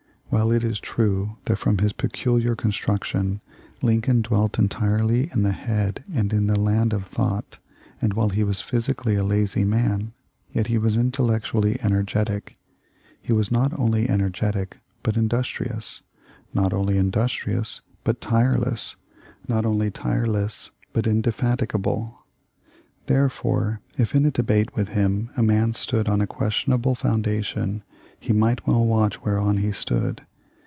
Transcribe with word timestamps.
While 0.33 0.53
it 0.53 0.63
is 0.63 0.79
true 0.79 1.35
that 1.43 1.57
from 1.57 1.79
his 1.79 1.91
peculiar 1.91 2.55
construction 2.55 3.41
Lincoln 3.81 4.21
dwelt 4.21 4.57
entirely 4.57 5.29
in 5.33 5.43
the 5.43 5.51
head 5.51 6.05
and 6.13 6.31
in 6.31 6.47
the 6.47 6.57
land 6.57 6.93
of 6.93 7.05
thought, 7.05 7.59
and 8.01 8.13
while 8.13 8.29
he 8.29 8.45
was 8.45 8.61
physically 8.61 9.15
a 9.15 9.25
lazy 9.25 9.65
man, 9.65 10.13
yet 10.49 10.67
he 10.67 10.77
was 10.77 10.95
intellectually 10.95 11.77
energetic; 11.83 12.57
he 13.21 13.33
was 13.33 13.51
not 13.51 13.77
only 13.77 14.09
energetic, 14.09 14.77
but 15.03 15.17
industrious; 15.17 16.01
not 16.53 16.71
only 16.71 16.97
industrious, 16.97 17.81
but 18.05 18.21
tireless; 18.21 18.95
not 19.49 19.65
only 19.65 19.91
tireless, 19.91 20.71
but 20.93 21.05
indefatigable. 21.07 22.19
There 23.07 23.27
fore 23.27 23.81
if 23.97 24.15
in 24.15 24.29
debate 24.29 24.75
with 24.77 24.89
him 24.89 25.31
a 25.35 25.43
man 25.43 25.73
stood 25.73 26.07
on 26.07 26.21
a 26.21 26.27
questionable 26.27 26.95
foundation 26.95 27.83
he 28.19 28.31
might 28.31 28.67
well 28.67 28.85
watch 28.85 29.15
where 29.23 29.39
on 29.39 29.57
he 29.57 29.71
stood. 29.71 30.21